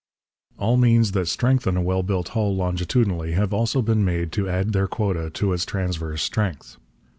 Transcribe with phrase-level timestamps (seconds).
[0.57, 4.73] All means that strengthen a well built hull longitudinally have also been made to add
[4.73, 6.77] their quota to its transverse strength.